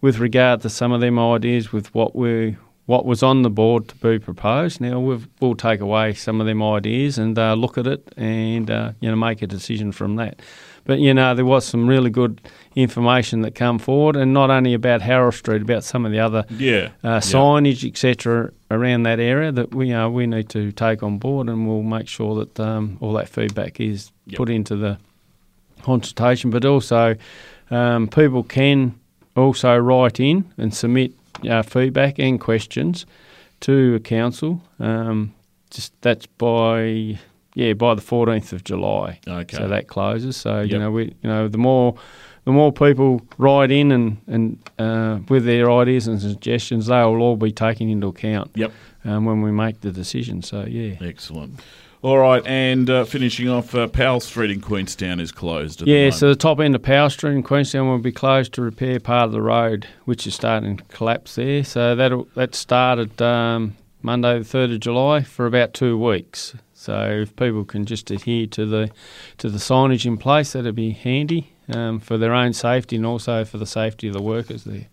with 0.00 0.18
regard 0.18 0.62
to 0.62 0.68
some 0.68 0.90
of 0.90 1.00
them 1.00 1.16
ideas 1.16 1.72
with 1.72 1.94
what 1.94 2.16
we 2.16 2.56
what 2.90 3.06
was 3.06 3.22
on 3.22 3.42
the 3.42 3.50
board 3.50 3.86
to 3.88 3.94
be 3.96 4.18
proposed. 4.18 4.80
Now 4.80 4.98
we've, 4.98 5.28
we'll 5.40 5.54
take 5.54 5.80
away 5.80 6.12
some 6.14 6.40
of 6.40 6.46
them 6.48 6.60
ideas 6.62 7.18
and 7.18 7.38
uh, 7.38 7.54
look 7.54 7.78
at 7.78 7.86
it 7.86 8.02
and 8.16 8.68
uh, 8.70 8.92
you 9.00 9.08
know 9.10 9.16
make 9.16 9.42
a 9.42 9.46
decision 9.46 9.92
from 9.92 10.16
that. 10.16 10.40
But 10.84 10.98
you 10.98 11.14
know 11.14 11.34
there 11.34 11.44
was 11.44 11.64
some 11.64 11.86
really 11.86 12.10
good 12.10 12.40
information 12.74 13.42
that 13.42 13.54
come 13.54 13.78
forward, 13.78 14.16
and 14.16 14.32
not 14.32 14.50
only 14.50 14.74
about 14.74 15.02
Harold 15.02 15.34
Street, 15.34 15.62
about 15.62 15.84
some 15.84 16.04
of 16.06 16.10
the 16.12 16.18
other 16.18 16.44
Yeah. 16.50 16.88
uh, 17.04 17.20
signage, 17.20 17.86
etc., 17.88 18.50
around 18.70 19.04
that 19.04 19.20
area 19.20 19.52
that 19.52 19.74
we 19.74 19.92
uh, 19.92 20.08
we 20.08 20.26
need 20.26 20.48
to 20.48 20.72
take 20.72 21.02
on 21.04 21.18
board, 21.18 21.48
and 21.48 21.68
we'll 21.68 21.82
make 21.82 22.08
sure 22.08 22.34
that 22.44 22.58
um, 22.58 22.96
all 23.00 23.12
that 23.12 23.28
feedback 23.28 23.78
is 23.80 24.10
Yep. 24.26 24.36
put 24.38 24.48
into 24.50 24.74
the 24.76 24.98
consultation. 25.82 26.50
But 26.50 26.64
also, 26.64 27.16
um, 27.70 28.08
people 28.08 28.42
can 28.42 28.94
also 29.36 29.76
write 29.78 30.18
in 30.20 30.44
and 30.58 30.74
submit 30.74 31.12
uh, 31.48 31.62
feedback 31.62 32.18
and 32.18 32.40
questions 32.40 33.06
to 33.60 34.00
council. 34.00 34.62
Um, 34.78 35.34
just 35.70 35.92
that's 36.00 36.26
by 36.26 37.18
yeah 37.54 37.72
by 37.74 37.94
the 37.94 38.00
fourteenth 38.00 38.52
of 38.52 38.64
July. 38.64 39.20
Okay. 39.26 39.56
So 39.56 39.68
that 39.68 39.86
closes. 39.88 40.36
So 40.36 40.60
you 40.60 40.78
know 40.78 40.90
we 40.90 41.04
you 41.22 41.28
know 41.30 41.48
the 41.48 41.58
more 41.58 41.94
the 42.44 42.52
more 42.52 42.72
people 42.72 43.20
write 43.38 43.70
in 43.70 43.92
and 43.92 44.16
and 44.26 44.58
uh, 44.78 45.18
with 45.28 45.44
their 45.44 45.70
ideas 45.70 46.06
and 46.08 46.20
suggestions, 46.20 46.86
they 46.86 47.02
will 47.04 47.20
all 47.20 47.36
be 47.36 47.52
taken 47.52 47.88
into 47.88 48.08
account 48.08 48.50
Yep. 48.54 48.72
um, 49.04 49.24
when 49.26 49.42
we 49.42 49.52
make 49.52 49.80
the 49.82 49.92
decision. 49.92 50.42
So 50.42 50.64
yeah. 50.66 50.94
Excellent. 51.00 51.60
All 52.02 52.16
right, 52.16 52.42
and 52.46 52.88
uh, 52.88 53.04
finishing 53.04 53.50
off, 53.50 53.74
uh, 53.74 53.86
Powell 53.86 54.20
Street 54.20 54.50
in 54.50 54.62
Queenstown 54.62 55.20
is 55.20 55.30
closed. 55.32 55.82
At 55.82 55.84
the 55.84 55.90
Yeah, 55.92 55.98
moment. 56.04 56.14
so 56.14 56.28
the 56.30 56.34
top 56.34 56.58
end 56.58 56.74
of 56.74 56.82
Power 56.82 57.10
Street 57.10 57.34
in 57.34 57.42
Queenstown 57.42 57.88
will 57.88 57.98
be 57.98 58.10
closed 58.10 58.54
to 58.54 58.62
repair 58.62 58.98
part 58.98 59.26
of 59.26 59.32
the 59.32 59.42
road, 59.42 59.86
which 60.06 60.26
is 60.26 60.34
starting 60.34 60.78
to 60.78 60.84
collapse 60.84 61.34
there. 61.34 61.62
So 61.62 61.94
that 61.94 62.12
that 62.36 62.54
started 62.54 63.20
um, 63.20 63.76
Monday 64.00 64.38
the 64.38 64.44
third 64.46 64.70
of 64.70 64.80
July 64.80 65.22
for 65.22 65.44
about 65.44 65.74
two 65.74 65.98
weeks. 65.98 66.54
So 66.72 67.20
if 67.22 67.36
people 67.36 67.66
can 67.66 67.84
just 67.84 68.10
adhere 68.10 68.46
to 68.46 68.64
the 68.64 68.90
to 69.36 69.50
the 69.50 69.58
signage 69.58 70.06
in 70.06 70.16
place, 70.16 70.52
that'd 70.54 70.74
be 70.74 70.92
handy 70.92 71.52
um, 71.70 72.00
for 72.00 72.16
their 72.16 72.32
own 72.32 72.54
safety 72.54 72.96
and 72.96 73.04
also 73.04 73.44
for 73.44 73.58
the 73.58 73.66
safety 73.66 74.06
of 74.08 74.14
the 74.14 74.22
workers 74.22 74.64
there. 74.64 74.86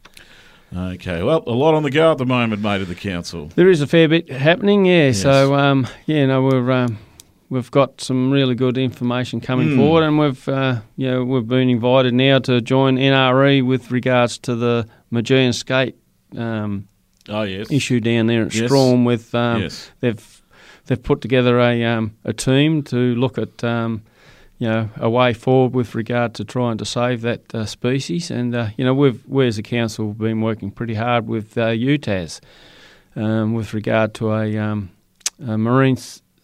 Okay, 0.76 1.24
well, 1.24 1.44
a 1.48 1.52
lot 1.52 1.74
on 1.76 1.84
the 1.84 1.92
go 1.92 2.12
at 2.12 2.18
the 2.18 2.26
moment, 2.26 2.62
mate, 2.62 2.82
at 2.82 2.88
the 2.90 2.96
council. 2.96 3.50
There 3.56 3.70
is 3.70 3.82
a 3.82 3.88
fair 3.88 4.08
bit 4.10 4.30
happening, 4.30 4.86
yeah. 4.86 5.08
Yes. 5.08 5.22
So 5.22 5.56
um, 5.56 5.88
yeah, 6.06 6.26
no, 6.26 6.42
we're 6.44 6.72
um, 6.72 6.98
we've 7.50 7.72
got 7.72 8.02
some 8.02 8.32
really 8.32 8.54
good 8.56 8.78
information 8.78 9.40
coming 9.40 9.70
Mm. 9.70 9.78
forward, 9.78 10.04
and 10.04 10.20
we've 10.20 10.50
uh, 10.50 10.82
you 10.98 11.10
know 11.10 11.24
we've 11.24 11.48
been 11.48 11.70
invited 11.70 12.14
now 12.14 12.40
to 12.40 12.60
join 12.60 12.98
NRE 12.98 13.66
with 13.66 13.92
regards 13.92 14.38
to 14.40 14.56
the 14.56 14.88
Maugean 15.12 15.54
Skate 15.54 15.96
um, 16.38 16.88
Oh, 17.30 17.44
yes. 17.44 17.72
issue 17.72 18.00
down 18.02 18.28
there 18.28 18.44
at 18.46 18.54
Yes. 18.54 18.66
Strahan. 18.66 19.06
With 19.06 19.34
um, 19.34 19.62
yes. 19.62 19.90
they've 20.02 20.42
they've 20.88 21.02
put 21.02 21.22
together 21.22 21.60
a 21.62 21.82
um, 21.86 22.14
a 22.26 22.34
team 22.34 22.84
to 22.84 23.16
look 23.16 23.38
at 23.38 23.64
um, 23.64 24.04
you 24.60 24.68
know 24.68 24.90
a 24.98 25.10
way 25.10 25.34
forward 25.34 25.74
with 25.74 25.96
regard 25.96 26.34
to 26.36 26.44
trying 26.44 26.78
to 26.78 26.86
save 26.86 27.22
that 27.22 27.54
uh, 27.54 27.66
species. 27.66 28.32
And 28.32 28.56
uh, 28.56 28.70
you 28.78 28.86
know 28.86 28.94
we've 28.94 29.26
we 29.28 29.48
as 29.48 29.58
a 29.58 29.64
council 29.64 30.10
have 30.10 30.18
been 30.18 30.42
working 30.42 30.72
pretty 30.72 30.96
hard 30.96 31.28
with 31.28 31.58
uh, 31.58 31.68
UTAS 31.68 32.40
um, 33.16 33.54
with 33.54 33.74
regard 33.74 34.14
to 34.16 34.32
a, 34.32 34.58
um, 34.58 34.92
a 35.46 35.58
marine 35.58 35.98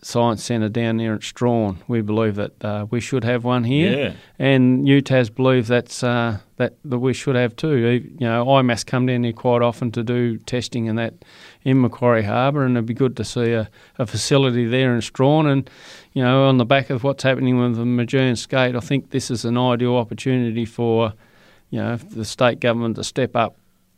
science 0.04 0.44
centre 0.44 0.70
down 0.70 0.98
there 0.98 1.14
at 1.16 1.24
Strahan. 1.24 1.78
We 1.88 2.02
believe 2.02 2.36
that 2.36 2.64
uh, 2.64 2.86
we 2.90 3.00
should 3.00 3.24
have 3.24 3.44
one 3.44 3.64
here, 3.64 3.98
Yeah. 3.98 4.14
and 4.38 4.86
UTAS 4.88 5.34
believes 5.34 5.68
that's 5.70 6.04
uh, 6.04 6.40
that 6.58 6.74
that 6.86 7.00
we 7.00 7.14
should 7.14 7.36
have 7.36 7.56
too. 7.56 7.78
You 7.78 8.16
know, 8.20 8.46
IMAS 8.46 8.86
come 8.86 9.06
down 9.06 9.24
here 9.24 9.34
quite 9.34 9.62
often 9.62 9.92
to 9.92 10.04
do 10.04 10.38
testing 10.40 10.90
and 10.90 10.98
that 11.00 11.14
in 11.64 11.80
Macquarie 11.82 12.24
Harbour, 12.24 12.66
and 12.66 12.76
it'd 12.76 12.86
be 12.86 12.94
good 12.94 13.16
to 13.18 13.24
see 13.24 13.54
a, 13.54 13.70
a 13.98 14.06
facility 14.06 14.66
there 14.66 14.94
in 14.94 15.02
Strahan. 15.02 15.46
And 15.48 15.70
you 16.14 16.22
know, 16.24 16.44
on 16.48 16.58
the 16.58 16.66
back 16.66 16.90
of 16.90 17.04
what's 17.04 17.24
happening 17.24 17.58
with 17.58 17.76
the 17.78 17.84
Maugean 17.86 18.38
Skate, 18.38 18.76
I 18.76 18.80
think 18.82 19.12
this 19.12 19.32
is 19.32 19.46
an 19.46 19.58
ideal 19.58 19.96
opportunity 19.96 20.66
for 20.66 21.14
you 21.70 21.80
know 21.80 21.96
the 21.96 22.26
state 22.26 22.60
government 22.60 22.96
to 22.98 23.04
step 23.04 23.36
up 23.36 23.56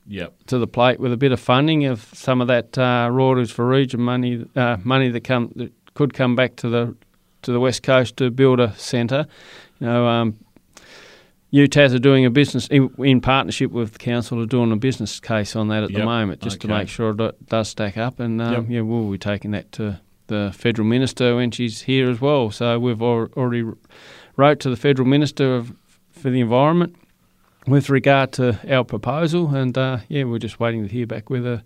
Yep. 0.07 0.33
to 0.47 0.59
the 0.59 0.67
plate 0.67 0.99
with 0.99 1.11
a 1.13 1.17
bit 1.17 1.31
of 1.31 1.39
funding 1.39 1.85
of 1.85 2.07
some 2.13 2.39
of 2.39 2.47
that 2.47 2.77
uh, 2.77 3.09
royalties 3.11 3.49
for 3.49 3.67
region 3.67 3.99
money, 4.01 4.45
uh, 4.55 4.77
money 4.83 5.09
that 5.09 5.23
come 5.23 5.51
that 5.55 5.71
could 5.95 6.13
come 6.13 6.35
back 6.35 6.55
to 6.57 6.69
the 6.69 6.95
to 7.41 7.51
the 7.51 7.59
west 7.59 7.81
coast 7.83 8.17
to 8.17 8.29
build 8.31 8.59
a 8.59 8.73
centre. 8.75 9.25
You 9.79 9.87
know, 9.87 10.07
um, 10.07 10.35
UTAS 11.53 11.93
are 11.93 11.99
doing 11.99 12.25
a 12.25 12.29
business 12.29 12.67
in, 12.67 12.89
in 12.97 13.21
partnership 13.21 13.71
with 13.71 13.93
the 13.93 13.99
council 13.99 14.41
are 14.41 14.45
doing 14.47 14.71
a 14.71 14.75
business 14.75 15.19
case 15.19 15.55
on 15.55 15.67
that 15.69 15.83
at 15.83 15.91
Yep. 15.91 15.99
the 15.99 16.05
moment, 16.05 16.41
just 16.41 16.59
to 16.61 16.67
make 16.67 16.89
sure 16.89 17.15
it 17.19 17.47
does 17.49 17.69
stack 17.69 17.97
up. 17.97 18.19
And 18.19 18.41
um, 18.41 18.53
Yep. 18.53 18.65
yeah, 18.69 18.81
we'll 18.81 19.09
be 19.11 19.17
taking 19.17 19.51
that 19.51 19.71
to 19.73 19.99
the 20.27 20.51
federal 20.55 20.87
minister 20.87 21.35
when 21.35 21.51
she's 21.51 21.83
here 21.83 22.09
as 22.09 22.19
well. 22.19 22.49
So 22.51 22.79
we've 22.79 23.01
al- 23.01 23.29
already 23.37 23.63
wrote 24.35 24.59
to 24.61 24.69
the 24.69 24.75
federal 24.75 25.07
minister 25.07 25.55
of, 25.55 25.71
for 26.11 26.29
the 26.31 26.41
environment 26.41 26.95
with 27.67 27.89
regard 27.89 28.31
to 28.33 28.59
our 28.69 28.83
proposal, 28.83 29.55
and 29.55 29.77
uh, 29.77 29.99
yeah, 30.09 30.23
we're 30.23 30.39
just 30.39 30.59
waiting 30.59 30.83
to 30.87 30.91
hear 30.91 31.05
back 31.05 31.29
whether 31.29 31.61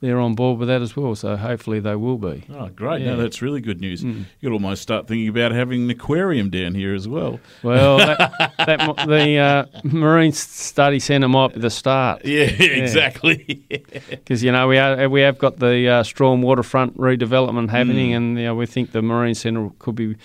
they're 0.00 0.20
on 0.20 0.34
board 0.34 0.58
with 0.58 0.68
that 0.68 0.82
as 0.82 0.94
well. 0.94 1.14
So 1.14 1.36
hopefully 1.36 1.80
they 1.80 1.96
will 1.96 2.18
be. 2.18 2.44
Oh, 2.52 2.68
great. 2.68 3.00
Yeah. 3.02 3.14
No, 3.14 3.16
that's 3.22 3.40
really 3.40 3.60
good 3.60 3.80
news. 3.80 4.02
Mm. 4.04 4.18
You 4.18 4.24
could 4.48 4.52
almost 4.52 4.82
start 4.82 5.08
thinking 5.08 5.28
about 5.28 5.52
having 5.52 5.84
an 5.84 5.90
aquarium 5.90 6.50
down 6.50 6.74
here 6.74 6.94
as 6.94 7.08
well. 7.08 7.40
Well, 7.62 7.98
that, 7.98 8.52
that 8.58 9.06
the 9.08 9.38
uh, 9.38 9.64
Marine 9.84 10.32
Study 10.32 10.98
Centre 11.00 11.28
might 11.28 11.54
be 11.54 11.60
the 11.60 11.70
start 11.70 12.24
Yeah, 12.24 12.44
exactly. 12.90 13.64
because 14.10 14.42
you 14.42 14.52
know 14.52 14.68
we 14.68 14.78
are 14.78 15.08
we 15.08 15.22
have 15.22 15.38
got 15.38 15.58
the 15.58 15.88
uh, 15.88 16.02
Strahan 16.02 16.42
waterfront 16.42 16.96
redevelopment 16.98 17.70
happening, 17.70 18.10
Mm. 18.10 18.16
and 18.16 18.38
you 18.38 18.44
know, 18.44 18.54
we 18.54 18.66
think 18.66 18.92
the 18.92 19.02
Marine 19.02 19.34
Centre 19.34 19.70
could 19.78 19.94
be 19.94 20.16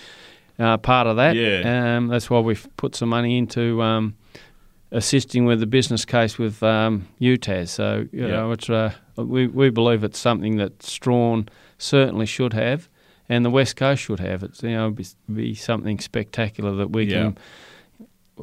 uh, 0.58 0.76
part 0.76 1.06
of 1.06 1.16
that. 1.16 1.34
Yeah. 1.34 1.96
um, 1.96 2.08
that's 2.08 2.28
why 2.28 2.40
we've 2.40 2.66
put 2.76 2.94
some 2.94 3.08
money 3.08 3.38
into. 3.38 3.80
Um, 3.82 4.14
Assisting 4.94 5.46
with 5.46 5.58
the 5.60 5.66
business 5.66 6.04
case 6.04 6.36
with 6.36 6.62
um, 6.62 7.08
UTAS, 7.18 7.68
so 7.70 8.06
you 8.12 8.26
Yeah. 8.26 8.36
know 8.36 8.52
it's 8.52 8.68
uh, 8.68 8.92
we 9.16 9.46
we 9.46 9.70
believe 9.70 10.04
it's 10.04 10.18
something 10.18 10.56
that 10.56 10.82
Strahan 10.82 11.48
certainly 11.78 12.26
should 12.26 12.52
have, 12.52 12.90
and 13.26 13.42
the 13.42 13.48
West 13.50 13.74
Coast 13.76 14.02
should 14.02 14.20
have. 14.20 14.42
It's 14.42 14.62
you 14.62 14.74
know 14.76 14.90
be, 14.90 15.06
be 15.32 15.54
something 15.54 15.98
spectacular 15.98 16.74
that 16.76 16.90
we 16.90 17.04
Yeah. 17.04 17.22
can 17.22 17.38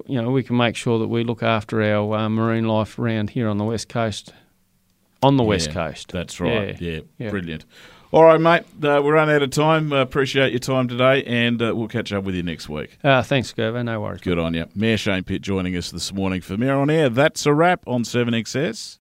you 0.07 0.21
know, 0.21 0.29
we 0.31 0.43
can 0.43 0.55
make 0.55 0.75
sure 0.75 0.97
that 0.99 1.07
we 1.07 1.23
look 1.23 1.43
after 1.43 1.81
our 1.83 2.15
uh, 2.15 2.29
marine 2.29 2.67
life 2.67 2.97
around 2.97 3.31
here 3.31 3.47
on 3.49 3.57
the 3.57 3.63
west 3.65 3.89
coast. 3.89 4.33
On 5.21 5.35
the 5.35 5.43
west 5.43 5.71
coast, 5.71 6.11
That's 6.11 6.39
right. 6.39 6.79
Yeah, 6.81 7.01
Yeah. 7.17 7.29
brilliant. 7.31 7.65
All 8.11 8.23
right, 8.23 8.41
mate. 8.41 8.63
Uh, 8.83 9.01
we're 9.03 9.13
running 9.13 9.35
out 9.35 9.43
of 9.43 9.51
time. 9.51 9.93
Uh, 9.93 10.01
appreciate 10.01 10.51
your 10.51 10.59
time 10.59 10.87
today, 10.87 11.23
and 11.25 11.61
uh, 11.61 11.75
we'll 11.75 11.87
catch 11.87 12.11
up 12.11 12.23
with 12.23 12.33
you 12.33 12.41
next 12.41 12.67
week. 12.67 12.97
Uh, 13.03 13.21
thanks, 13.21 13.53
Gervo. 13.53 13.85
No 13.85 14.01
worries. 14.01 14.21
Good 14.21 14.39
on 14.39 14.55
you. 14.55 14.65
Mayor 14.73 14.97
Shane 14.97 15.23
Pitt 15.23 15.43
joining 15.43 15.77
us 15.77 15.91
this 15.91 16.11
morning 16.11 16.41
for 16.41 16.57
Mayor 16.57 16.73
on 16.73 16.89
Air. 16.89 17.09
That's 17.09 17.45
a 17.45 17.53
wrap 17.53 17.83
on 17.85 18.01
7XS. 18.01 18.97